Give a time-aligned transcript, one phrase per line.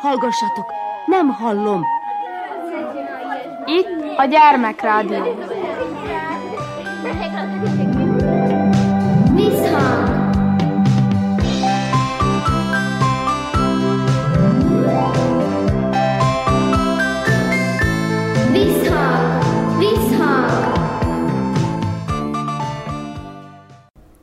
[0.00, 0.72] Hallgassatok,
[1.06, 1.84] nem hallom.
[3.66, 5.34] Itt a gyermekrádió.
[9.34, 10.08] Visszhang!
[18.52, 19.42] Visszhang!
[19.78, 20.72] Visszhang!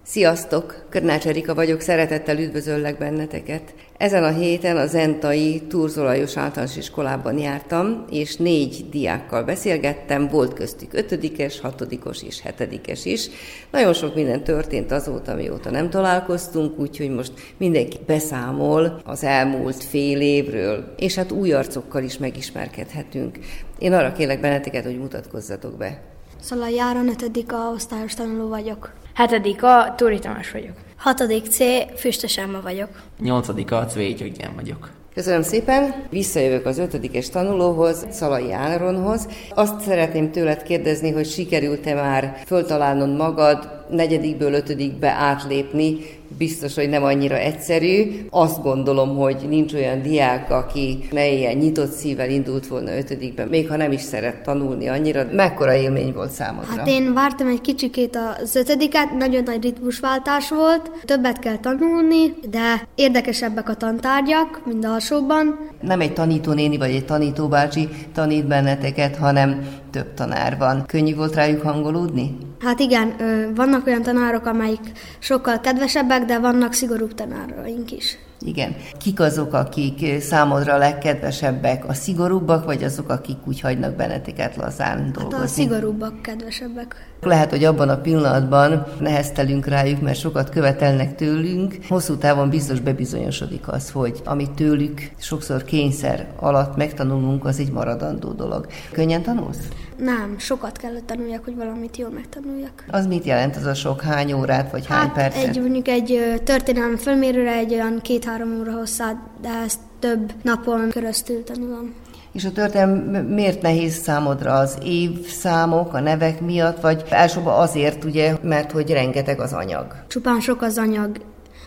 [0.03, 0.82] Sziasztok!
[0.93, 3.73] Körnács Erika vagyok, szeretettel üdvözöllek benneteket.
[3.97, 10.93] Ezen a héten a Zentai Turzolajos általános iskolában jártam, és négy diákkal beszélgettem, volt köztük
[10.93, 13.29] ötödikes, hatodikos és hetedikes is.
[13.71, 20.21] Nagyon sok minden történt azóta, mióta nem találkoztunk, úgyhogy most mindenki beszámol az elmúlt fél
[20.21, 23.39] évről, és hát új arcokkal is megismerkedhetünk.
[23.77, 26.01] Én arra kérlek benneteket, hogy mutatkozzatok be.
[26.41, 27.51] Szalai Járon, 5.
[27.51, 28.93] A osztályos tanuló vagyok.
[29.13, 30.75] Hetedik a Túri Tamás vagyok.
[31.03, 31.57] Hatodik C,
[31.95, 32.89] Füstös Emma vagyok.
[33.19, 34.89] Nyolcadika, Cvégy Györgyán vagyok.
[35.13, 36.07] Köszönöm szépen.
[36.09, 39.27] Visszajövök az ötödikes tanulóhoz, Szalai Áronhoz.
[39.49, 45.97] Azt szeretném tőled kérdezni, hogy sikerült-e már föltalálnod magad, negyedikből ötödikbe átlépni,
[46.37, 48.25] biztos, hogy nem annyira egyszerű.
[48.29, 53.69] Azt gondolom, hogy nincs olyan diák, aki ne ilyen nyitott szívvel indult volna ötödikbe, még
[53.69, 55.25] ha nem is szeret tanulni annyira.
[55.31, 56.77] Mekkora élmény volt számodra?
[56.77, 62.87] Hát én vártam egy kicsikét az ötödiket, nagyon nagy ritmusváltás volt, többet kell tanulni, de
[62.95, 65.69] érdekesebbek a tantárgyak, mint alsóban.
[65.81, 70.85] Nem egy tanítónéni vagy egy tanítóbácsi tanít benneteket, hanem több tanár van.
[70.85, 72.37] Könnyű volt rájuk hangolódni?
[72.59, 73.15] Hát igen,
[73.55, 78.17] vannak olyan tanárok, amelyik sokkal kedvesebbek, de vannak szigorúbb tanáraink is.
[78.45, 78.75] Igen.
[78.97, 81.87] Kik azok, akik számodra a legkedvesebbek?
[81.87, 85.37] A szigorúbbak, vagy azok, akik úgy hagynak benneteket lazán dolgozni?
[85.37, 86.95] Hát a szigorúbbak kedvesebbek.
[87.21, 91.77] Lehet, hogy abban a pillanatban neheztelünk rájuk, mert sokat követelnek tőlünk.
[91.89, 98.31] Hosszú távon biztos bebizonyosodik az, hogy amit tőlük sokszor kényszer alatt megtanulunk, az egy maradandó
[98.31, 98.67] dolog.
[98.91, 99.67] Könnyen tanulsz?
[99.97, 102.85] Nem, sokat kellett tanuljak, hogy valamit jól megtanuljak.
[102.91, 105.47] Az mit jelent az a sok hány órát, vagy hány Hát percet?
[105.47, 107.99] egy, mondjuk egy történelmi fölmérőre egy olyan
[108.33, 111.93] két-három óra hosszát, de ezt több napon keresztül tanulom.
[112.31, 118.37] És a történelem miért nehéz számodra az évszámok, a nevek miatt, vagy elsősorban azért, ugye,
[118.41, 119.95] mert hogy rengeteg az anyag.
[120.07, 121.17] Csupán sok az anyag,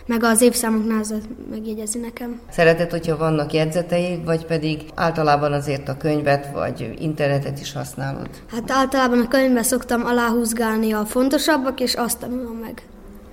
[0.05, 2.39] meg az évszámok nehezet megjegyezni nekem.
[2.49, 8.29] Szereted, hogyha vannak jegyzetei, vagy pedig általában azért a könyvet, vagy internetet is használod?
[8.51, 12.81] Hát általában a könyvben szoktam aláhúzgálni a fontosabbak, és azt tanulom meg.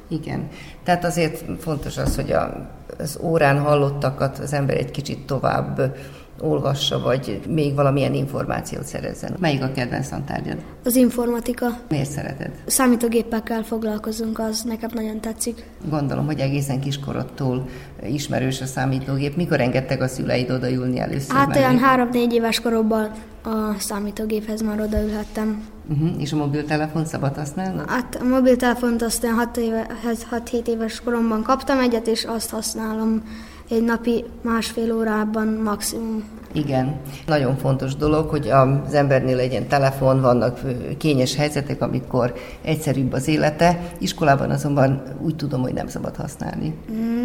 [0.09, 0.49] Igen.
[0.85, 5.97] Tehát azért fontos az, hogy a, az órán hallottakat az ember egy kicsit tovább
[6.41, 9.37] olvassa, vagy még valamilyen információt szerezzen.
[9.41, 10.57] Melyik a kedvenc tantárgyad?
[10.85, 11.67] Az informatika.
[11.89, 12.51] Miért szereted?
[12.67, 15.65] Számítógépekkel foglalkozunk, az nekem nagyon tetszik.
[15.91, 17.69] Gondolom, hogy egészen kiskorodtól
[18.07, 19.37] ismerős a számítógép.
[19.37, 21.37] Mikor engedtek a szüleid odaülni először?
[21.37, 21.61] Hát mellé?
[21.61, 23.11] olyan három-négy éves koromban
[23.45, 25.65] a számítógéphez már odaülhettem.
[25.89, 26.21] Uh-huh.
[26.21, 27.81] És a mobiltelefon szabad használni?
[27.87, 29.87] Hát a mobiltelefont azt olyan 6 éve,
[30.31, 33.23] 6-7 éves koromban kaptam egyet, és azt használom
[33.69, 36.25] egy napi másfél órában maximum.
[36.53, 40.61] Igen, nagyon fontos dolog, hogy az embernél legyen telefon, vannak
[40.99, 43.93] kényes helyzetek, amikor egyszerűbb az élete.
[43.99, 46.75] Iskolában azonban úgy tudom, hogy nem szabad használni.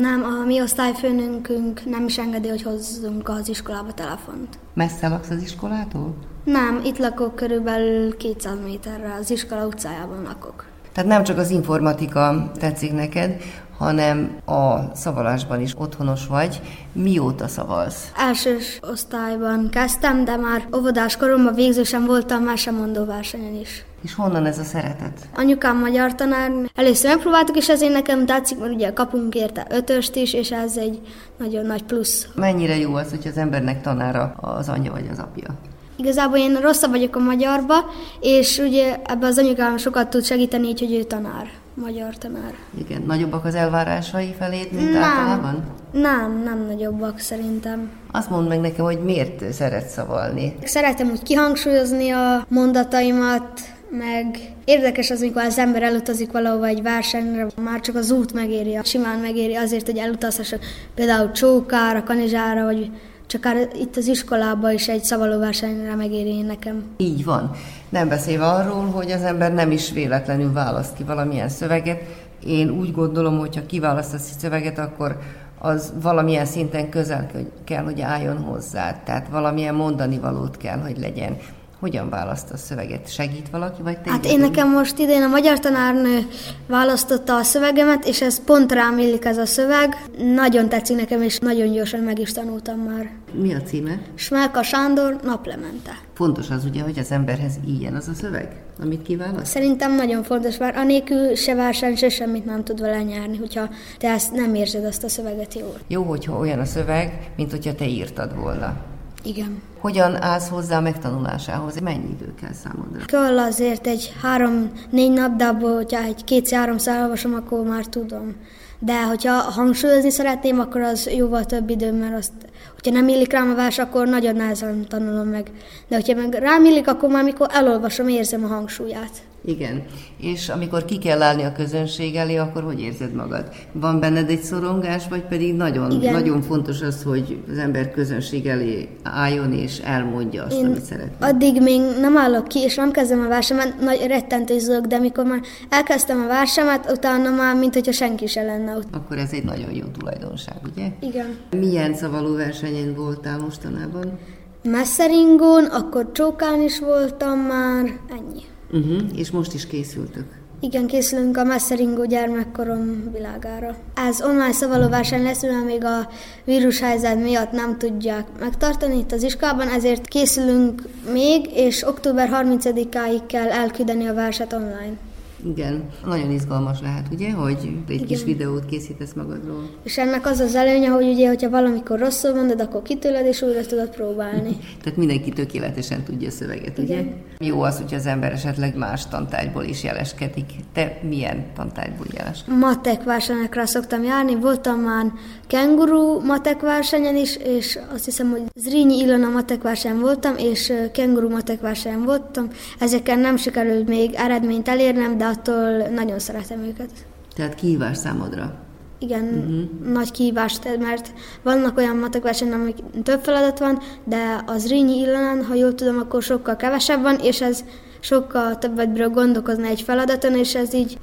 [0.01, 4.59] Nem, a mi osztályfőnökünk nem is engedi, hogy hozzunk az iskolába telefont.
[4.73, 6.13] Messze laksz az iskolától?
[6.43, 10.65] Nem, itt lakok körülbelül 200 méterre, az iskola utcájában lakok.
[10.93, 13.41] Tehát nem csak az informatika tetszik neked,
[13.79, 16.61] hanem a szavalásban is otthonos vagy.
[16.93, 18.11] Mióta szavalsz?
[18.17, 23.83] Elsős osztályban kezdtem, de már óvodás koromban végzősen voltam már sem mondó versenyen is.
[24.01, 25.27] És honnan ez a szeretet?
[25.35, 30.33] Anyukám magyar tanár, először megpróbáltuk, és ezért nekem tetszik, mert ugye kapunk érte ötöst is,
[30.33, 30.99] és ez egy
[31.37, 32.27] nagyon nagy plusz.
[32.35, 35.47] Mennyire jó az, hogy az embernek tanára az anyja vagy az apja?
[35.95, 37.75] Igazából én rosszabb vagyok a magyarba,
[38.19, 42.53] és ugye ebbe az anyukám sokat tud segíteni, így, hogy ő tanár, magyar tanár.
[42.77, 45.63] Igen, nagyobbak az elvárásai feléd, mint általában?
[45.91, 47.89] nem, nem nagyobbak szerintem.
[48.11, 50.55] Azt mondd meg nekem, hogy miért szeretsz szavalni.
[50.63, 53.61] Szeretem úgy kihangsúlyozni a mondataimat,
[53.91, 58.79] meg érdekes az, amikor az ember elutazik valahova egy versenyre, már csak az út megéri,
[58.83, 60.59] simán megéri azért, hogy elutazhassak
[60.95, 62.91] például Csókára, Kanizsára, vagy
[63.29, 66.83] csak akár itt az iskolában is egy szavalóversenyre megéri nekem.
[66.97, 67.51] Így van.
[67.89, 72.01] Nem beszélve arról, hogy az ember nem is véletlenül választ ki valamilyen szöveget.
[72.45, 75.19] Én úgy gondolom, hogy ha kiválasztasz egy szöveget, akkor
[75.59, 77.31] az valamilyen szinten közel
[77.63, 79.01] kell, hogy álljon hozzá.
[79.03, 81.37] Tehát valamilyen mondani valót kell, hogy legyen.
[81.79, 83.11] Hogyan választ a szöveget?
[83.11, 86.27] Segít valaki, vagy te Hát én nekem most idén a magyar tanárnő
[86.67, 89.97] választotta a szövegemet, és ez pont rám illik ez a szöveg.
[90.35, 93.09] Nagyon tetszik nekem, és nagyon gyorsan meg is tanultam már.
[93.33, 94.01] Mi a címe?
[94.15, 95.91] Smelka Sándor, Naplemente.
[96.13, 99.45] Fontos az ugye, hogy az emberhez ilyen az a szöveg, amit kiválaszt?
[99.45, 104.09] Szerintem nagyon fontos, mert anélkül se verseny, se semmit nem tud vele nyerni, hogyha te
[104.09, 105.77] ezt nem érzed azt a szöveget jól.
[105.87, 108.77] Jó, hogyha olyan a szöveg, mint hogyha te írtad volna.
[109.23, 109.61] Igen.
[109.79, 111.79] Hogyan állsz hozzá a megtanulásához?
[111.79, 113.05] Mennyi idő kell számodra?
[113.05, 118.35] Kell azért egy három-négy nap, de abból, hogyha egy két-háromszor olvasom, akkor már tudom.
[118.79, 122.31] De hogyha hangsúlyozni szeretném, akkor az jóval több időm, mert azt,
[122.73, 125.51] hogyha nem illik rám a vers, akkor nagyon nehezen tanulom meg.
[125.87, 129.11] De hogyha meg rám illik, akkor már mikor elolvasom, érzem a hangsúlyát.
[129.45, 129.83] Igen.
[130.17, 133.49] És amikor ki kell állni a közönség elé, akkor hogy érzed magad?
[133.71, 136.13] Van benned egy szorongás, vagy pedig nagyon, Igen.
[136.13, 141.27] nagyon fontos az, hogy az ember közönség elé álljon és elmondja azt, amit szeretne?
[141.27, 145.25] Addig még nem állok ki, és nem kezdem a versemet, nagy rettentő izgulok, de mikor
[145.25, 148.95] már elkezdtem a versemet, utána már, mint hogyha senki se lenne ott.
[148.95, 150.87] Akkor ez egy nagyon jó tulajdonság, ugye?
[150.99, 151.37] Igen.
[151.59, 154.19] Milyen szavaló versenyen voltál mostanában?
[154.63, 158.43] Messzeringón, akkor Csókán is voltam már, ennyi.
[158.71, 159.01] Uh-huh.
[159.15, 160.25] És most is készültök.
[160.61, 163.75] Igen, készülünk a Messeringó gyermekkorom világára.
[163.95, 166.09] Ez online szavalóverseny lesz, mivel még a
[166.45, 170.81] vírushelyzet miatt nem tudják megtartani itt az iskolában, ezért készülünk
[171.11, 174.97] még, és október 30-áig kell elküldeni a verset online.
[175.45, 179.69] Igen, nagyon izgalmas lehet, ugye, hogy egy kis videót készítesz magadról.
[179.83, 183.65] És ennek az az előnye, hogy ugye, hogyha valamikor rosszul mondod, akkor kitőled, és újra
[183.65, 184.57] tudod próbálni.
[184.83, 186.99] Tehát mindenki tökéletesen tudja a szöveget, ugye?
[186.99, 187.13] Igen.
[187.39, 190.51] Jó az, hogy az ember esetleg más tantárgyból is jeleskedik.
[190.73, 192.57] Te milyen tantárgyból jeleskedsz?
[192.59, 195.05] Matek versenyekre szoktam járni, voltam már
[195.47, 201.29] kenguru matek versenyen is, és azt hiszem, hogy Zrínyi Ilona matek versenyen voltam, és kenguru
[201.29, 202.47] matek versenyen voltam.
[202.79, 206.89] Ezeken nem sikerült még eredményt elérnem, de attól nagyon szeretem őket.
[207.35, 208.67] Tehát kihívás számodra.
[208.99, 209.93] Igen, uh-huh.
[209.93, 215.43] nagy kihívást, mert vannak olyan matek versenyen, amik több feladat van, de az Rínyi Illanán,
[215.43, 217.63] ha jól tudom, akkor sokkal kevesebb van, és ez
[217.99, 220.99] sokkal többet bírok gondolkozni egy feladaton, és ez így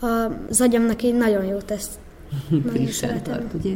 [0.48, 1.88] az agyamnak így nagyon jó tesz.
[2.48, 3.32] Nagyon Frissen szeretem.
[3.32, 3.74] tart, ugye?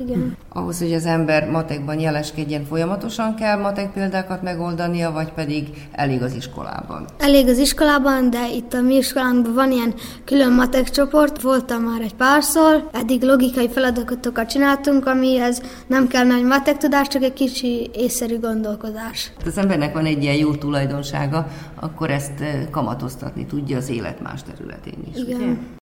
[0.00, 0.36] Igen.
[0.48, 6.34] Ahhoz, hogy az ember matekban jeleskedjen, folyamatosan kell matek példákat megoldania, vagy pedig elég az
[6.34, 7.04] iskolában?
[7.18, 9.94] Elég az iskolában, de itt a mi iskolánkban van ilyen
[10.24, 16.44] külön matek csoport, voltam már egy párszor, eddig logikai feladatokat csináltunk, amihez nem kell nagy
[16.44, 19.32] matek tudás, csak egy kicsi észszerű gondolkodás.
[19.38, 24.20] Hát az embernek van egy ilyen jó tulajdonsága, akkor ezt eh, kamatoztatni tudja az élet
[24.20, 25.40] más területén is, Igen.
[25.40, 25.78] ugye?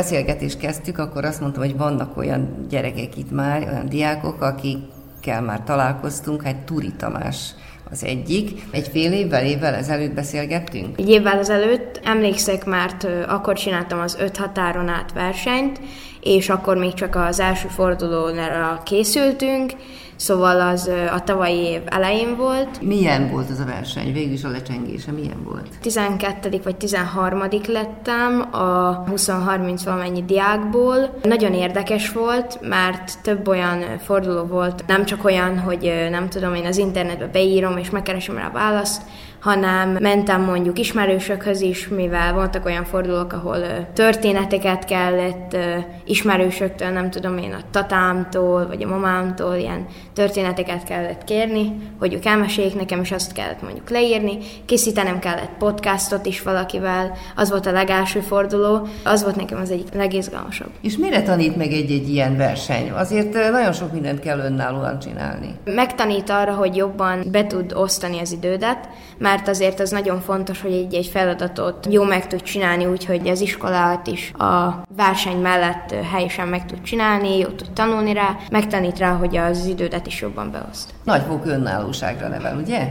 [0.00, 5.62] Beszélgetést kezdtük, akkor azt mondtam, hogy vannak olyan gyerekek itt már, olyan diákok, akikkel már
[5.62, 7.54] találkoztunk, hát Turi Tamás
[7.90, 8.62] az egyik.
[8.70, 10.98] Egy fél évvel, évvel ezelőtt beszélgettünk?
[10.98, 15.80] Egy évvel ezelőtt emlékszek, mert akkor csináltam az öt határon át versenyt,
[16.20, 19.72] és akkor még csak az első fordulóra készültünk,
[20.20, 22.80] Szóval az a tavalyi év elején volt.
[22.80, 24.12] Milyen volt ez a verseny?
[24.12, 25.68] Végül is a lecsengése milyen volt?
[25.80, 26.60] 12.
[26.64, 27.42] vagy 13.
[27.66, 31.18] lettem a 20-30 valamennyi diákból.
[31.22, 36.66] Nagyon érdekes volt, mert több olyan forduló volt, nem csak olyan, hogy nem tudom, én
[36.66, 39.02] az internetbe beírom és megkeresem rá a választ,
[39.40, 43.58] hanem mentem mondjuk ismerősökhöz is, mivel voltak olyan fordulók, ahol
[43.92, 45.56] történeteket kellett
[46.04, 52.24] ismerősöktől, nem tudom én, a tatámtól, vagy a mamámtól ilyen történeteket kellett kérni, hogy ők
[52.24, 54.38] elmeséljék nekem, és azt kellett mondjuk leírni.
[54.64, 59.92] Készítenem kellett podcastot is valakivel, az volt a legelső forduló, az volt nekem az egyik
[59.94, 60.70] legizgalmasabb.
[60.80, 62.90] És mire tanít meg egy-egy ilyen verseny?
[62.90, 65.54] Azért nagyon sok mindent kell önállóan csinálni.
[65.64, 70.72] Megtanít arra, hogy jobban be tud osztani az idődet, mert azért az nagyon fontos, hogy
[70.72, 76.66] egy-egy feladatot jó meg tud csinálni, úgyhogy az iskolát is a verseny mellett helyesen meg
[76.66, 80.90] tud csinálni, jó tud tanulni rá, megtanít rá, hogy az idődet is jobban beoszt.
[81.04, 82.88] Nagyfokú önállóságra nevel, ugye?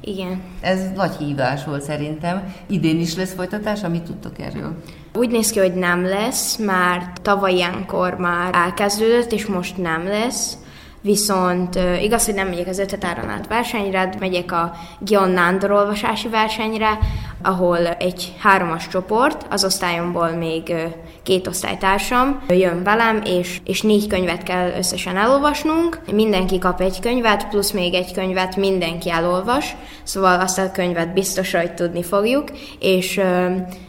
[0.00, 0.42] Igen.
[0.60, 2.54] Ez nagy hívás volt szerintem.
[2.66, 4.74] Idén is lesz folytatás, amit tudtok erről?
[5.14, 10.58] Úgy néz ki, hogy nem lesz, mert tavaly ilyenkor már elkezdődött, és most nem lesz.
[11.02, 16.28] Viszont igaz, hogy nem megyek az ötetáron át versenyre, de megyek a Gion Nándor olvasási
[16.28, 16.98] versenyre,
[17.42, 20.74] ahol egy háromas csoport, az osztályomból még
[21.22, 26.00] két osztálytársam jön velem, és, és négy könyvet kell összesen elolvasnunk.
[26.12, 31.52] Mindenki kap egy könyvet, plusz még egy könyvet mindenki elolvas, szóval azt a könyvet biztos,
[31.52, 33.20] hogy tudni fogjuk, és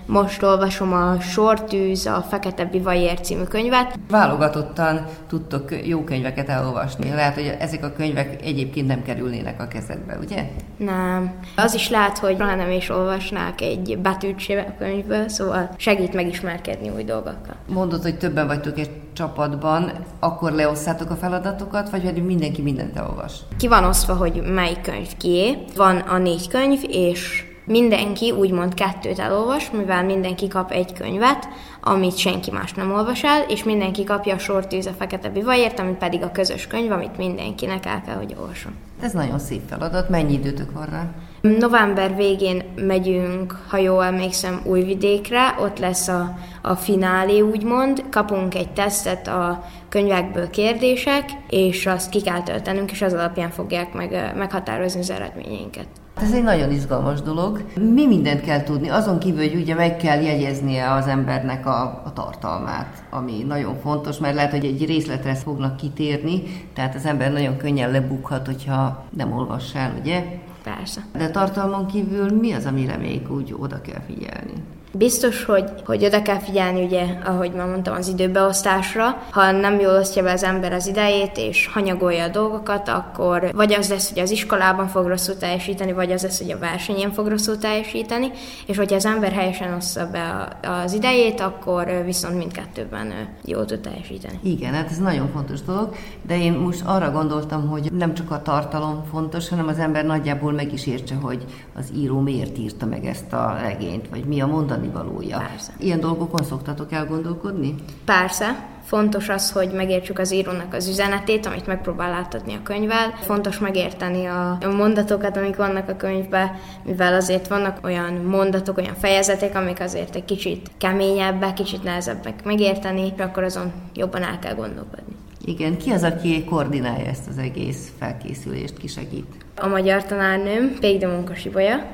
[0.05, 7.00] most olvasom a Sortűz, a Fekete Bivajér című könyvet, Válogatottan tudtok jó könyveket elolvasni.
[7.09, 10.49] Lehet, hogy ezek a könyvek egyébként nem kerülnének a kezedbe, ugye?
[10.77, 11.33] Nem.
[11.55, 16.13] Az is lehet, hogy soha nem is olvasnák egy betűt se a könyvből, szóval segít
[16.13, 17.55] megismerkedni új dolgokkal.
[17.67, 23.33] Mondod, hogy többen vagytok egy csapatban, akkor leosszátok a feladatokat, vagy pedig mindenki mindent elolvas?
[23.57, 25.57] Ki van osztva, hogy melyik könyv kié.
[25.75, 31.47] Van a négy könyv, és mindenki úgymond kettőt elolvas, mivel mindenki kap egy könyvet,
[31.81, 35.97] amit senki más nem olvas el, és mindenki kapja a sortűz a fekete bivajért, amit
[35.97, 38.71] pedig a közös könyv, amit mindenkinek el kell, hogy olvasson.
[39.01, 40.09] Ez nagyon szép feladat.
[40.09, 41.05] Mennyi időtök van rá?
[41.41, 48.69] November végén megyünk, ha jól emlékszem, Újvidékre, ott lesz a, a finálé úgymond, kapunk egy
[48.69, 54.99] tesztet a könyvekből kérdések, és azt ki kell töltenünk, és az alapján fogják meg, meghatározni
[54.99, 55.87] az eredményeinket.
[56.21, 57.63] Ez egy nagyon izgalmas dolog.
[57.75, 62.13] Mi mindent kell tudni, azon kívül, hogy ugye meg kell jegyeznie az embernek a, a
[62.13, 67.57] tartalmát, ami nagyon fontos, mert lehet, hogy egy részletre fognak kitérni, tehát az ember nagyon
[67.57, 70.23] könnyen lebukhat, hogyha nem olvass el, ugye?
[70.63, 71.01] Persze.
[71.17, 74.53] De tartalmon kívül mi az, amire még úgy oda kell figyelni?
[74.93, 79.23] Biztos, hogy, hogy oda kell figyelni, ugye, ahogy már mondtam, az időbeosztásra.
[79.29, 83.73] Ha nem jól osztja be az ember az idejét, és hanyagolja a dolgokat, akkor vagy
[83.73, 87.27] az lesz, hogy az iskolában fog rosszul teljesíteni, vagy az lesz, hogy a versenyen fog
[87.27, 88.31] rosszul teljesíteni,
[88.65, 93.13] és hogyha az ember helyesen oszta be az idejét, akkor viszont mindkettőben
[93.45, 94.39] jól tud teljesíteni.
[94.43, 95.95] Igen, hát ez nagyon fontos dolog,
[96.27, 100.51] de én most arra gondoltam, hogy nem csak a tartalom fontos, hanem az ember nagyjából
[100.51, 101.45] meg is értse, hogy
[101.75, 105.37] az író miért írta meg ezt a regényt, vagy mi a mondani valója.
[105.37, 105.73] Persze.
[105.77, 107.75] Ilyen dolgokon szoktatok elgondolkodni?
[108.05, 113.13] Persze, fontos az, hogy megértsük az írónak az üzenetét, amit megpróbál átadni a könyvvel.
[113.21, 116.51] Fontos megérteni a a mondatokat, amik vannak a könyvben,
[116.83, 123.05] mivel azért vannak olyan mondatok, olyan fejezetek, amik azért egy kicsit keményebbek, kicsit nehezebbek megérteni,
[123.15, 125.15] és akkor azon jobban el kell gondolkodni.
[125.45, 129.45] Igen, ki az, aki koordinálja ezt az egész felkészülést, ki segít?
[129.61, 131.45] A magyar tanárnőm, Pégde Munkas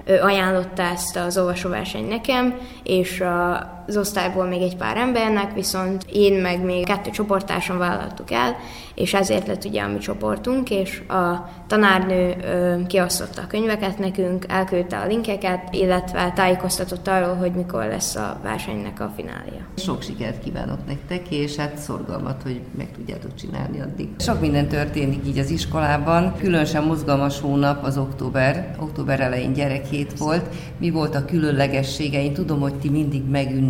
[0.05, 6.05] ő ajánlotta ezt az olvasóversenyt nekem, és a- az osztályból még egy pár embernek, viszont
[6.11, 8.55] én meg még kettő csoporttársam vállaltuk el,
[8.95, 12.35] és ezért lett ugye a mi csoportunk, és a tanárnő
[12.87, 18.99] kiosztotta a könyveket nekünk, elküldte a linkeket, illetve tájékoztatott arról, hogy mikor lesz a versenynek
[18.99, 19.65] a finália.
[19.75, 24.09] Sok sikert kívánok nektek, és hát szorgalmat, hogy meg tudjátok csinálni addig.
[24.19, 30.45] Sok minden történik így az iskolában, különösen mozgalmas hónap az október, október elején gyerekhét volt.
[30.77, 32.23] Mi volt a különlegessége?
[32.23, 33.23] Én tudom, hogy ti mindig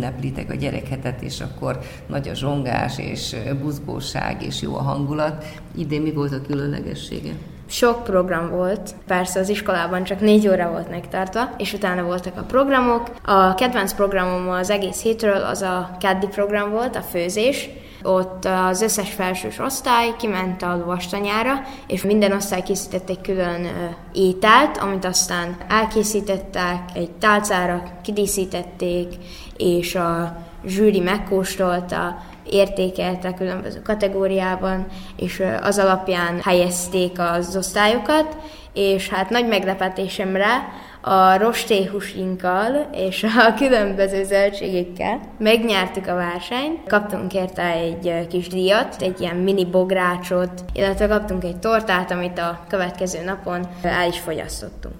[0.08, 5.44] megünneplitek a gyerekhetet, és akkor nagy a zsongás, és buzgóság, és jó a hangulat.
[5.76, 7.32] Idén mi volt a különlegessége?
[7.66, 12.42] Sok program volt, persze az iskolában csak négy óra volt megtartva, és utána voltak a
[12.42, 13.10] programok.
[13.24, 17.68] A kedvenc programom az egész hétről az a keddi program volt, a főzés.
[18.02, 23.66] Ott az összes felsős osztály kiment a lovastanyára, és minden osztály készített egy külön
[24.12, 29.14] ételt, amit aztán elkészítettek, egy tálcára kidíszítették,
[29.56, 30.36] és a
[30.66, 34.86] zsűri megkóstolta, értékelte különböző kategóriában,
[35.16, 38.36] és az alapján helyezték az osztályokat,
[38.72, 40.68] és hát nagy meglepetésemre
[41.00, 46.86] a rostéhusinkkal és a különböző zöldségekkel megnyertük a versenyt.
[46.86, 52.64] Kaptunk érte egy kis díjat, egy ilyen mini bográcsot, illetve kaptunk egy tortát, amit a
[52.68, 54.94] következő napon el is fogyasztottunk.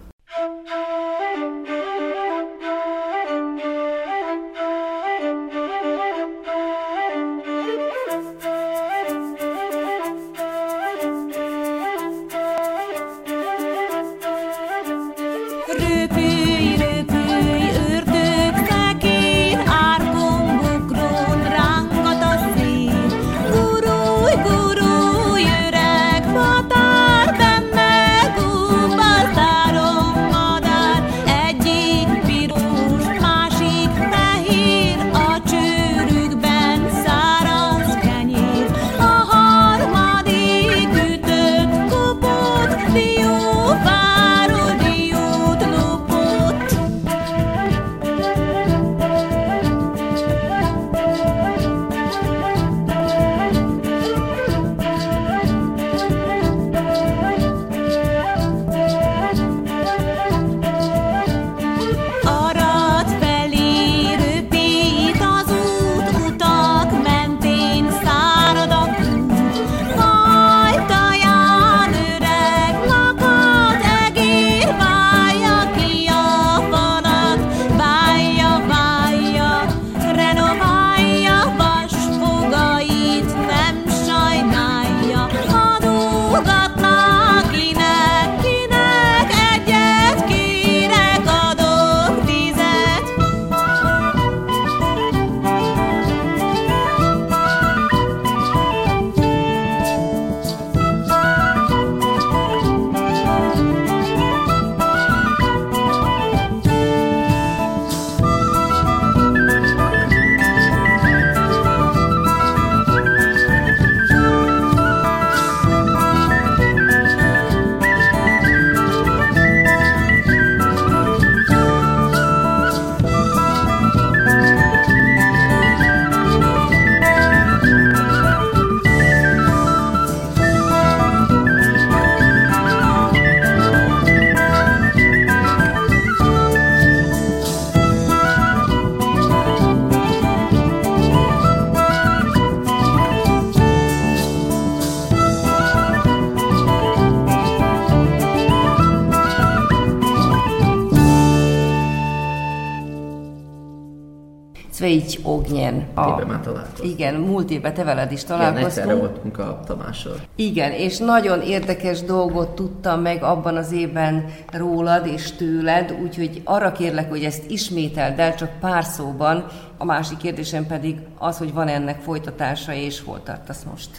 [155.09, 155.75] Cveigy Ognyen.
[155.75, 156.93] Éppen már találkoztunk.
[156.93, 159.37] Igen, múlt évben te veled is Igen, egyszerre találkoztunk.
[159.37, 160.15] voltunk a Tamással.
[160.37, 166.73] Igen, és nagyon érdekes dolgot tudtam meg abban az évben rólad és tőled, úgyhogy arra
[166.73, 169.47] kérlek, hogy ezt ismételd el csak pár szóban.
[169.79, 173.91] A másik kérdésem pedig az, hogy van ennek folytatása, és hol tartasz most?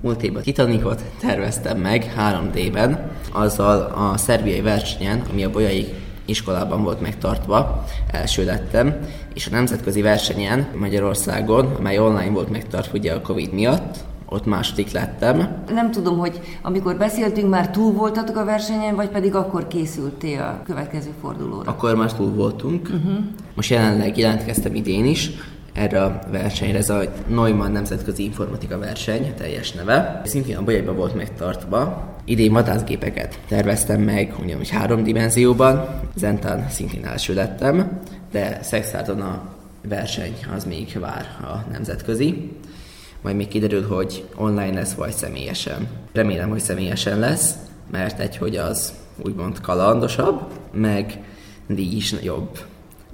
[0.00, 7.00] Múlt évben Titanicot terveztem meg 3D-ben, azzal a szerbiai versenyen, ami a bolyai iskolában volt
[7.00, 8.96] megtartva, első lettem,
[9.34, 13.96] és a nemzetközi versenyen Magyarországon, amely online volt megtartva ugye a Covid miatt,
[14.32, 15.64] ott második lettem.
[15.68, 20.62] Nem tudom, hogy amikor beszéltünk, már túl voltatok a versenyen, vagy pedig akkor készültél a
[20.64, 21.70] következő fordulóra?
[21.70, 22.88] Akkor már túl voltunk.
[22.88, 23.18] Uh-huh.
[23.54, 25.30] Most jelenleg jelentkeztem idén is
[25.72, 30.22] erre a versenyre, ez a Neumann Nemzetközi Informatika Verseny teljes neve.
[30.24, 32.08] Szintén a Bolyaiban volt megtartva.
[32.24, 36.00] Idén vadászgépeket terveztem meg, ugyanúgy három dimenzióban.
[36.14, 38.00] Zentán szintén első lettem,
[38.32, 39.42] de Szexárdon a
[39.88, 42.50] verseny az még vár a nemzetközi.
[43.22, 45.88] Majd még kiderül, hogy online lesz, vagy személyesen.
[46.12, 47.54] Remélem, hogy személyesen lesz,
[47.90, 48.92] mert egy, hogy az
[49.24, 51.20] úgymond kalandosabb, meg
[51.66, 52.58] díj is jobb.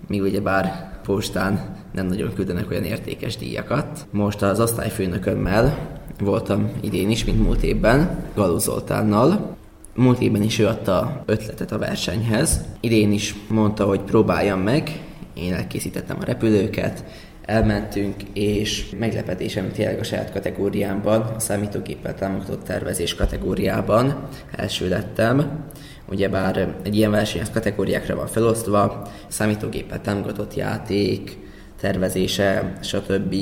[0.08, 4.06] Míg ugye bár postán nem nagyon küldenek olyan értékes díjakat.
[4.10, 9.56] Most az osztályfőnökömmel voltam idén is, mint múlt évben, Galú Zoltánnal.
[9.94, 12.64] Múlt évben is ő adta ötletet a versenyhez.
[12.80, 15.04] Idén is mondta, hogy próbáljam meg.
[15.34, 17.04] Én elkészítettem a repülőket,
[17.46, 25.64] elmentünk, és meglepetésem tényleg a saját kategóriámban, a számítógéppel támogatott tervezés kategóriában első lettem.
[26.08, 31.38] Ugyebár egy ilyen verseny az kategóriákra van felosztva, számítógéppel támogatott játék,
[31.80, 33.34] tervezése, stb.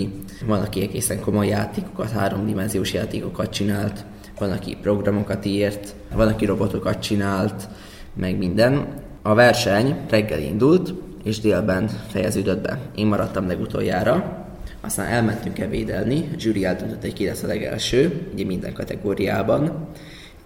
[0.47, 4.05] Van, aki egészen komoly játékokat, háromdimenziós játékokat csinált,
[4.39, 7.69] van, aki programokat írt, van, aki robotokat csinált,
[8.15, 8.87] meg minden.
[9.23, 12.79] A verseny reggel indult, és délben fejeződött be.
[12.95, 14.43] Én maradtam legutoljára,
[14.81, 19.89] Aztán elmentünk ebédelni, a zsűri eldöntött, hogy ki lesz a legelső, ugye minden kategóriában,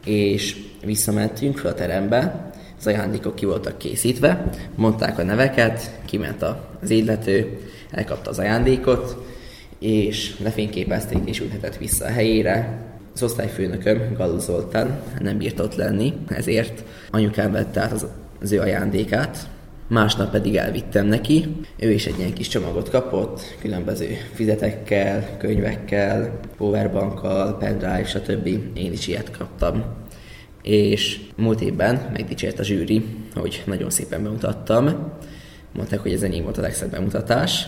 [0.04, 0.56] és
[0.88, 6.44] visszamentünk fel a terembe, az ajándékok ki voltak készítve, mondták a neveket, kiment
[6.82, 7.58] az illető,
[7.90, 9.16] elkapta az ajándékot,
[9.78, 12.78] és lefényképezték és ülhetett vissza a helyére.
[13.14, 18.06] Az osztályfőnököm, Galu Zoltán nem bírt ott lenni, ezért anyukám vette át az,
[18.40, 19.48] az ő ajándékát,
[19.88, 21.56] másnap pedig elvittem neki.
[21.78, 28.46] Ő is egy ilyen kis csomagot kapott, különböző fizetekkel, könyvekkel, powerbankkal, pendrive, stb.
[28.74, 29.84] Én is ilyet kaptam.
[30.62, 35.12] És múlt évben megdicsért a zsűri, hogy nagyon szépen bemutattam.
[35.72, 37.66] Mondták, hogy ez enyém volt a legszebb bemutatás.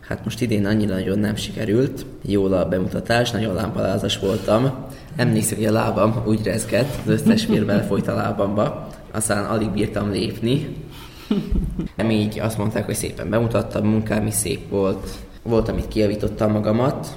[0.00, 2.06] Hát most idén annyira nagyon nem sikerült.
[2.22, 4.86] Jól a bemutatás, nagyon lámpalázas voltam.
[5.16, 8.88] Emlékszem, hogy a lábam úgy rezgett, az összes vér belefolyt a lábamba.
[9.10, 10.76] Aztán alig bírtam lépni.
[11.96, 15.10] Nem így azt mondták, hogy szépen bemutattam, munkám is szép volt.
[15.42, 17.16] Volt, amit kijavítottam magamat,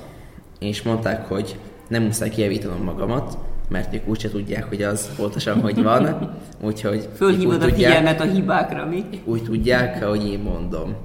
[0.60, 3.38] és mondták, hogy nem muszáj kijavítanom magamat,
[3.70, 6.32] mert ők úgyse tudják, hogy az pontosan hogy van.
[6.62, 9.04] Úgyhogy Fölhívod úgy a tudják- figyelmet a hibákra, mi?
[9.26, 10.96] úgy tudják, ahogy én mondom.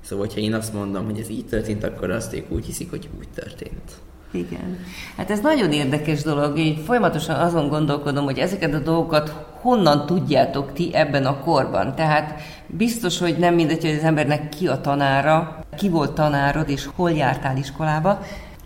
[0.00, 3.08] Szóval, hogyha én azt mondom, hogy ez így történt, akkor azt ők úgy hiszik, hogy
[3.18, 3.92] úgy történt.
[4.30, 4.78] Igen.
[5.16, 6.58] Hát ez nagyon érdekes dolog.
[6.58, 11.94] Én folyamatosan azon gondolkodom, hogy ezeket a dolgokat honnan tudjátok ti ebben a korban.
[11.94, 16.88] Tehát biztos, hogy nem mindegy, hogy az embernek ki a tanára, ki volt tanárod, és
[16.94, 18.18] hol jártál iskolába.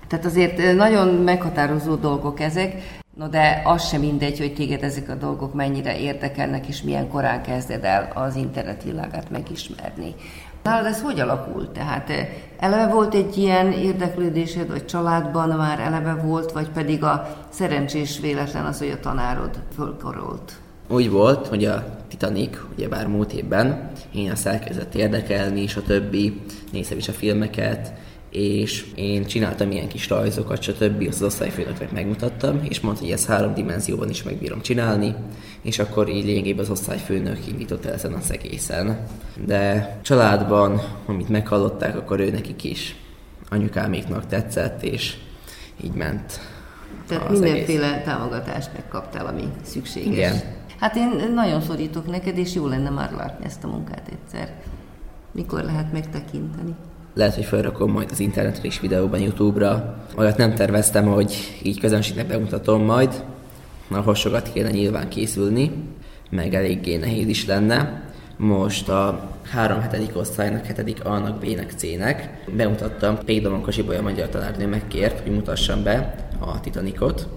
[0.08, 3.00] Tehát azért nagyon meghatározó dolgok ezek.
[3.16, 7.42] No de az sem mindegy, hogy téged ezek a dolgok mennyire érdekelnek, és milyen korán
[7.42, 10.14] kezded el az internet világát megismerni.
[10.62, 11.70] Nálad ez hogy alakult?
[11.70, 17.36] Tehát eh, eleve volt egy ilyen érdeklődésed, vagy családban már eleve volt, vagy pedig a
[17.48, 20.52] szerencsés véletlen az, hogy a tanárod fölkarolt?
[20.88, 25.82] Úgy volt, hogy a Titanic, ugye bár múlt évben, én azt elkezdett érdekelni, és a
[25.82, 26.40] többi,
[26.72, 27.92] néztem is a filmeket,
[28.32, 31.06] és én csináltam ilyen kis rajzokat, stb.
[31.08, 35.14] azt az osztályfőnöknek megmutattam, és mondta, hogy ezt három dimenzióban is megbírom csinálni,
[35.62, 39.06] és akkor így lényegében az osztályfőnök indított el ezen az egészen.
[39.46, 42.96] De családban, amit meghallották, akkor ő nekik is
[43.48, 45.16] anyukáméknak tetszett, és
[45.84, 46.40] így ment
[47.08, 48.04] Tehát mindenféle egész.
[48.04, 50.12] támogatást megkaptál, ami szükséges.
[50.12, 50.40] Igen.
[50.78, 54.54] Hát én nagyon szorítok neked, és jó lenne már látni ezt a munkát egyszer.
[55.32, 56.74] Mikor lehet megtekinteni?
[57.14, 59.96] Lehet, hogy felrakom majd az internetre is videóban, Youtube-ra.
[60.16, 63.24] Olyat nem terveztem, hogy így közönségnek bemutatom majd.
[63.90, 65.72] Ahol sokat kéne nyilván készülni,
[66.30, 68.02] meg eléggé nehéz is lenne.
[68.36, 69.90] Most a 3.
[69.90, 70.16] 7.
[70.16, 71.00] osztálynak, 7.
[71.00, 73.18] A-nak, B-nek, C-nek bemutattam.
[73.24, 77.28] Pédomon Kosibolya magyar tanárnő megkért, hogy mutassam be a Titanicot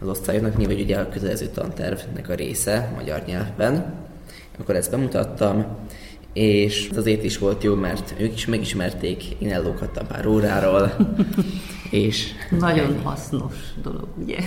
[0.00, 3.94] az osztályoknak, vagy ugye a kötelező tantervnek a része magyar nyelvben.
[4.60, 5.66] Akkor ezt bemutattam,
[6.32, 10.92] és azért is volt jó, mert ők is megismerték, én ellóghattam pár óráról,
[11.90, 12.26] és
[12.58, 14.38] Nagyon hasznos dolog, ugye?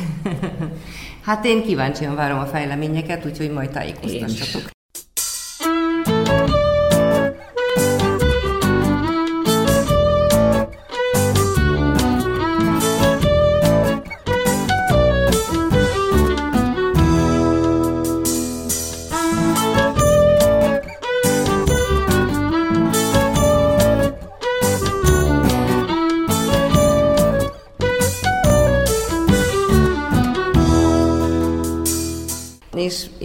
[1.25, 4.74] hát én kíváncsian várom a fejleményeket, úgyhogy majd tájékoztassatok.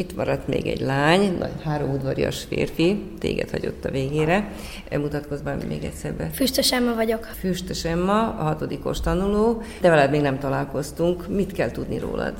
[0.01, 4.53] Itt maradt még egy lány, nagy három udvarias férfi, téged hagyott a végére.
[4.91, 6.31] Mutatkozz már még egyszer be.
[6.33, 7.25] Füstös Emma vagyok.
[7.25, 11.29] Füstös Emma, a hatodikos tanuló, de veled még nem találkoztunk.
[11.29, 12.35] Mit kell tudni rólad?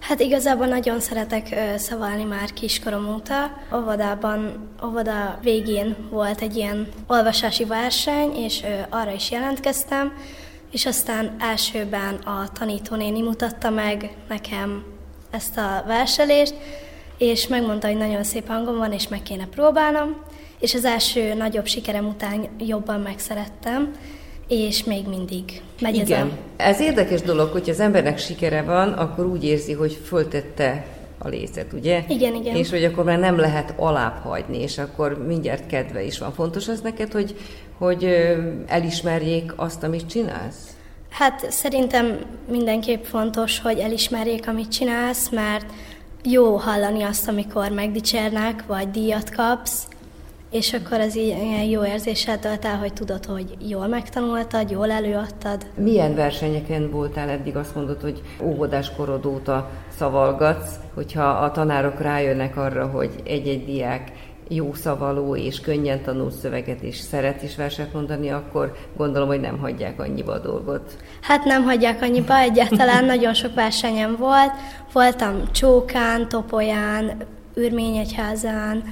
[0.00, 3.50] Hát igazából nagyon szeretek ö, szavalni már kiskorom óta.
[3.74, 10.12] Óvodában, óvoda végén volt egy ilyen olvasási verseny, és ö, arra is jelentkeztem,
[10.70, 14.84] és aztán elsőben a tanítónéni mutatta meg nekem
[15.30, 16.54] ezt a verselést,
[17.18, 20.16] és megmondta, hogy nagyon szép hangom van, és meg kéne próbálnom,
[20.58, 23.92] és az első nagyobb sikerem után jobban megszerettem,
[24.48, 26.28] és még mindig megy Igen.
[26.28, 30.86] a Ez érdekes dolog, hogy az embernek sikere van, akkor úgy érzi, hogy föltette
[31.18, 32.04] a lécet, ugye?
[32.08, 32.56] Igen, igen.
[32.56, 36.32] És hogy akkor már nem lehet alább hagyni, és akkor mindjárt kedve is van.
[36.32, 37.36] Fontos az neked, hogy,
[37.78, 38.04] hogy
[38.66, 40.69] elismerjék azt, amit csinálsz?
[41.10, 42.18] Hát szerintem
[42.48, 45.72] mindenképp fontos, hogy elismerjék, amit csinálsz, mert
[46.22, 49.88] jó hallani azt, amikor megdicsérnek, vagy díjat kapsz,
[50.50, 55.66] és akkor az ilyen jó érzéssel tölt el, hogy tudod, hogy jól megtanultad, jól előadtad.
[55.74, 57.56] Milyen versenyeken voltál eddig?
[57.56, 64.12] Azt mondod, hogy óvodás korod óta szavalgatsz, hogyha a tanárok rájönnek arra, hogy egy-egy diák
[64.52, 69.58] jó szavaló és könnyen tanul szöveget és szeret is verset mondani, akkor gondolom, hogy nem
[69.58, 70.96] hagyják annyiba a dolgot.
[71.20, 74.52] Hát nem hagyják annyiba, egyáltalán nagyon sok versenyem volt.
[74.92, 77.16] Voltam Csókán, Topolyán,
[77.54, 78.82] Ürményegyházán,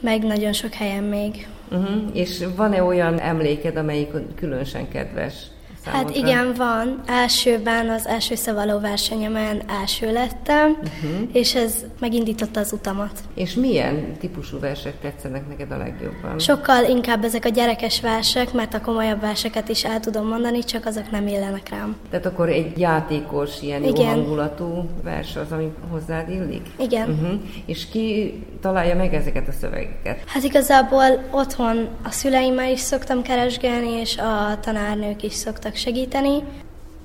[0.00, 1.46] meg nagyon sok helyen még.
[1.70, 2.02] Uh-huh.
[2.12, 5.34] És van-e olyan emléked, amelyik különösen kedves
[5.84, 6.06] számodra?
[6.08, 7.00] Hát igen, van.
[7.06, 11.28] Elsőben az első szavaló versenyemen első lettem, uh-huh.
[11.32, 13.20] és ez megindította az utamat.
[13.34, 16.38] És milyen típusú versek tetszenek neked a legjobban?
[16.38, 20.86] Sokkal inkább ezek a gyerekes versek, mert a komolyabb verseket is el tudom mondani, csak
[20.86, 21.96] azok nem illenek rám.
[22.10, 24.06] Tehát akkor egy játékos, ilyen jó Igen.
[24.06, 26.66] hangulatú vers az, ami hozzád illik?
[26.78, 27.10] Igen.
[27.10, 27.40] Uh-huh.
[27.66, 30.22] És ki találja meg ezeket a szövegeket?
[30.26, 36.42] Hát igazából otthon a szüleimmel is szoktam keresgélni, és a tanárnők is szoktak segíteni.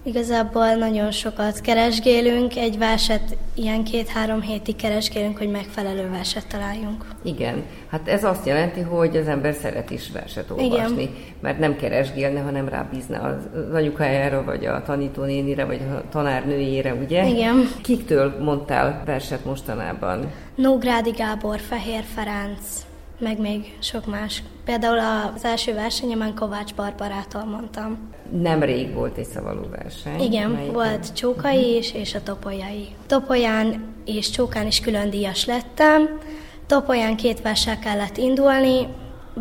[0.08, 7.06] Igazából nagyon sokat keresgélünk, egy verset ilyen két-három hétig keresgélünk, hogy megfelelő verset találjunk.
[7.24, 11.16] Igen, hát ez azt jelenti, hogy az ember szeret is verset olvasni, Igen.
[11.40, 17.28] mert nem keresgélne, hanem rábízna az az anyukájára, vagy a tanítónénire, vagy a tanárnőjére, ugye?
[17.28, 17.70] Igen.
[17.82, 20.32] Kiktől mondtál verset mostanában?
[20.56, 22.86] Nógrádi Gábor, Fehér Ferenc,
[23.20, 24.44] meg még sok más.
[24.66, 24.98] Például
[25.36, 27.98] az első versenyemen Kovács Barbarától mondtam.
[28.42, 30.20] Nemrég volt egy szavaló verseny.
[30.20, 32.88] Igen, Melyik- volt Csókai is, és a Topolyai.
[33.08, 36.20] Topolyán és Csókán is külön díjas lettem.
[36.66, 38.88] Topolyán két verssel kellett indulni,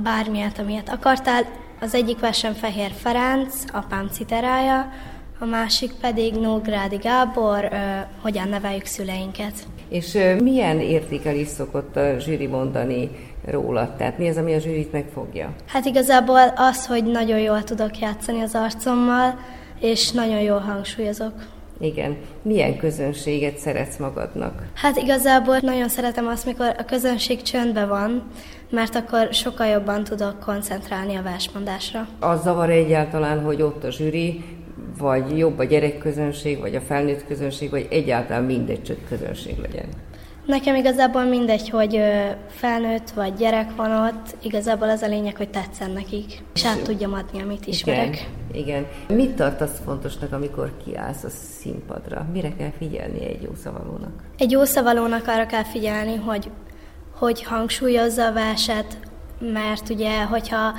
[0.03, 1.43] bármilyet, amilyet akartál.
[1.81, 4.93] Az egyik verseny Fehér Ferenc, apám citerája,
[5.39, 7.69] a másik pedig Nógrádi Gábor,
[8.23, 9.53] hogyan neveljük szüleinket.
[9.89, 13.11] És ö, milyen értékelés szokott a zsűri mondani
[13.47, 13.95] róla?
[13.97, 15.55] Tehát mi az, ami a zsűrit megfogja?
[15.67, 19.39] Hát igazából az, hogy nagyon jól tudok játszani az arcommal,
[19.81, 21.33] és nagyon jól hangsúlyozok.
[21.81, 22.17] Igen.
[22.43, 24.63] Milyen közönséget szeretsz magadnak?
[24.75, 28.23] Hát igazából nagyon szeretem azt, mikor a közönség csöndben van,
[28.71, 32.09] mert akkor sokkal jobban tudok koncentrálni a versmondásra.
[32.21, 34.45] Az zavar egyáltalán, hogy ott a zsűri,
[34.99, 39.87] vagy jobb a gyerekközönség, vagy a felnőtt közönség, vagy egyáltalán mindegy, csak közönség legyen.
[40.47, 42.01] Nekem igazából mindegy, hogy
[42.49, 47.13] felnőtt vagy gyerek van ott, igazából az a lényeg, hogy tetszen nekik, és át tudjam
[47.13, 48.29] adni, amit ismerek.
[48.53, 49.17] Igen, igen.
[49.17, 51.29] Mit tartasz fontosnak, amikor kiállsz a
[51.61, 52.27] színpadra?
[52.33, 54.13] Mire kell figyelni egy jó szavalónak?
[54.39, 56.51] Egy jó szavalónak arra kell figyelni, hogy,
[57.19, 58.99] hogy hangsúlyozza a verset,
[59.41, 60.73] mert ugye, hogyha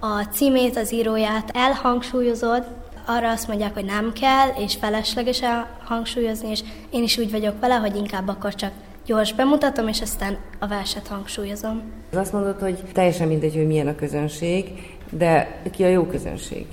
[0.00, 2.66] a címét, az íróját elhangsúlyozod,
[3.06, 7.74] arra azt mondják, hogy nem kell, és felesleges elhangsúlyozni, és én is úgy vagyok vele,
[7.74, 8.72] hogy inkább akkor csak
[9.08, 11.82] gyors bemutatom, és aztán a verset hangsúlyozom.
[12.12, 14.64] Azt mondod, hogy teljesen mindegy, hogy milyen a közönség,
[15.10, 16.66] de ki a jó közönség?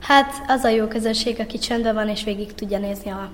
[0.00, 3.30] Hát az a jó közösség, aki csöndben van, és végig tudja nézni a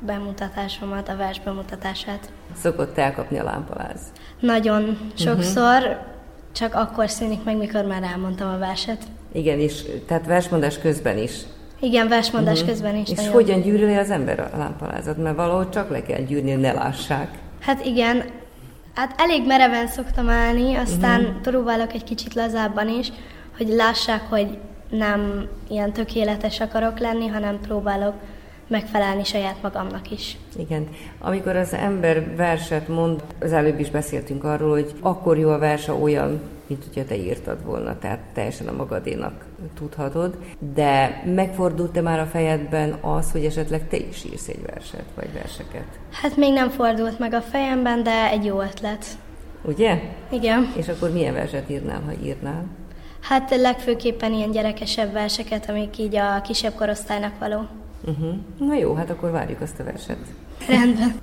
[0.00, 2.32] bemutatásomat, a vers bemutatását.
[2.60, 4.00] Szokott elkapni a lámpaláz.
[4.40, 5.96] Nagyon sokszor, uh-huh.
[6.52, 9.02] csak akkor szűnik meg, mikor már elmondtam a verset.
[9.32, 11.32] Igen, és tehát versmondás közben is.
[11.80, 12.68] Igen, versmondás uh-huh.
[12.68, 13.10] közben is.
[13.10, 15.16] És hogyan gyűröli az ember a lámpalázat?
[15.16, 17.41] Mert valahogy csak le kell gyűrni, hogy ne lássák.
[17.62, 18.24] Hát igen,
[18.94, 21.40] hát elég mereven szoktam állni, aztán uh-huh.
[21.40, 23.12] próbálok egy kicsit lazábban is,
[23.56, 24.58] hogy lássák, hogy
[24.90, 28.14] nem ilyen tökéletes akarok lenni, hanem próbálok
[28.66, 30.36] megfelelni saját magamnak is.
[30.56, 30.88] Igen.
[31.18, 35.92] Amikor az ember verset mond, az előbb is beszéltünk arról, hogy akkor jó a verse
[35.92, 39.44] olyan, mint hogyha te írtad volna, tehát teljesen a magadénak
[39.74, 40.36] tudhatod,
[40.74, 45.86] de megfordult-e már a fejedben az, hogy esetleg te is írsz egy verset, vagy verseket?
[46.10, 49.06] Hát még nem fordult meg a fejemben, de egy jó ötlet.
[49.62, 50.00] Ugye?
[50.30, 50.72] Igen.
[50.76, 52.64] És akkor milyen verset írnál, ha írnál?
[53.20, 57.66] Hát legfőképpen ilyen gyerekesebb verseket, amik így a kisebb korosztálynak való.
[58.04, 58.34] Uh-huh.
[58.58, 60.18] Na jó, hát akkor várjuk azt a verset.
[60.68, 61.22] Rendben.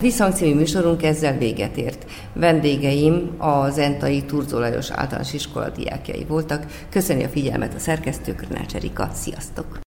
[0.00, 2.10] Visszhang című műsorunk ezzel véget ért.
[2.32, 6.66] Vendégeim a Zentai Turzolajos Általános Iskola diákjai voltak.
[6.90, 9.10] Köszönjük a figyelmet a szerkesztő Krnács Erika.
[9.12, 9.89] Sziasztok!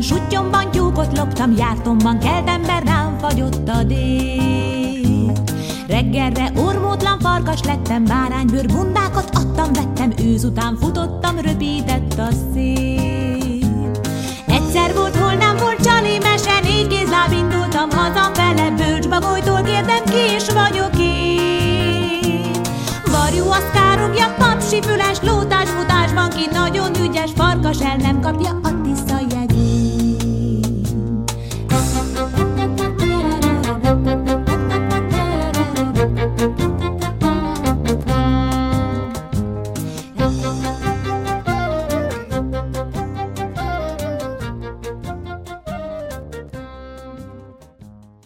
[0.00, 5.32] Sutyomban, sutyomban tyúkot loptam, jártomban kelt ember rám fagyott a dél.
[5.88, 13.92] Reggelre ormótlan farkas lettem, báránybőr bundákat adtam, vettem, őz után futottam, röpített a szél.
[14.46, 20.48] Egyszer volt, hol nem volt csali mese, négy kézláb indultam hazafele, bölcsbagolytól kérdem, ki is
[20.52, 22.50] vagyok én.
[23.10, 28.77] Varjú azt károgja, tapsi füles, lótás futásban ki nagyon ügyes, farkas el nem kapja a